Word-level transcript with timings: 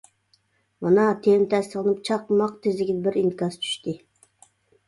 مانا. 0.85 1.03
تېما 1.27 1.45
تەستىقلىنىپ 1.51 2.01
چاقماق 2.09 2.57
تېزلىكىدە 2.65 3.07
بىر 3.09 3.21
ئىنكاس 3.23 3.59
چۈشتى. 3.67 3.97